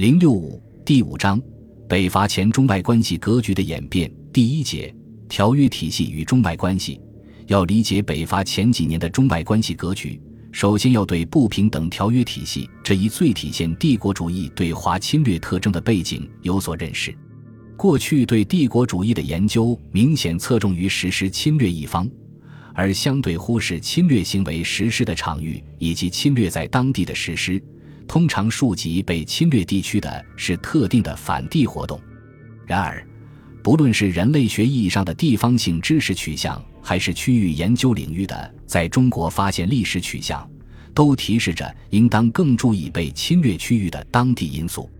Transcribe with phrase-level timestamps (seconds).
[0.00, 1.38] 零六五第五章
[1.86, 4.90] 北伐前中外关系格局的演变第一节
[5.28, 6.98] 条约体系与中外关系。
[7.48, 10.18] 要理解北伐前几年的中外关系格局，
[10.52, 17.14] 首先要对不平等条约体系这一最体现帝国主义对华侵略特征的背景有所认识。
[17.76, 22.10] 过去对帝国主义的研究明显侧重于实施侵略一方，
[22.72, 27.62] 而相对忽视侵略行为实施的场域以及侵略在当地的实施。
[28.10, 32.00] 通常涉及被侵略地区的是特定的反帝活动。
[32.66, 33.06] 然而，
[33.62, 40.44] 不论是人类学意义上的地方性知识取向，还是区域研究领域的在中国发现历史取向，
[40.92, 44.90] 都提示着应当更注意被侵略区域的当地因素。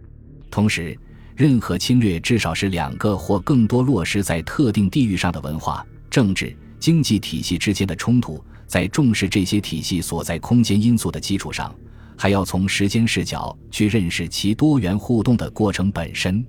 [0.48, 0.96] 同时，
[1.34, 11.74] 任何侵略至少是两个或更多落实在特定地域上的文化、政治、经济体系之间的冲突，在重视这些体系所在空间因素的基础上，
[12.20, 16.44] 还要从时间视角去认识其多元互动的过程本身。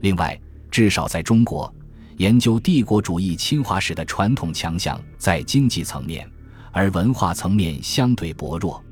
[0.00, 0.40] 另外，
[0.70, 1.70] 至少在中国，
[2.16, 6.26] 研究帝国主义侵华史的传统强项在经济层面，
[6.70, 8.82] 而文化层面相对薄弱。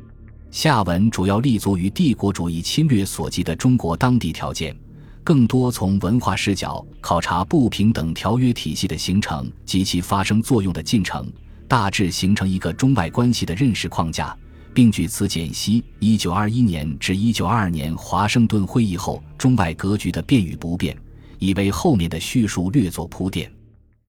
[0.50, 4.76] 下文主要立足于帝国主义侵略所及的中国当地条件。
[5.24, 11.32] 更多从文化视角考察不平等条约体系的形成及其发生作用的进程，
[11.66, 14.36] 大致形成一个中外关系的认识框架，
[14.72, 20.96] 并据此解析一九二一年至一九二二年华盛顿会议后中外格局的变与不变，
[21.38, 23.50] 以为后面的叙述略作铺垫。